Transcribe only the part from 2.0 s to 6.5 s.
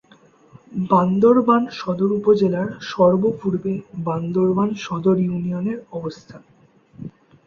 উপজেলার সর্ব-পূর্বে বান্দরবান সদর ইউনিয়নের অবস্থান।